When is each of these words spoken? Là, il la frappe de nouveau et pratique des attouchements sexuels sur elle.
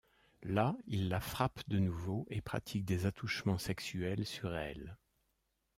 Là, 0.41 0.75
il 0.87 1.09
la 1.09 1.19
frappe 1.19 1.61
de 1.69 1.77
nouveau 1.77 2.25
et 2.31 2.41
pratique 2.41 2.85
des 2.85 3.05
attouchements 3.05 3.59
sexuels 3.59 4.25
sur 4.25 4.55
elle. 4.55 4.97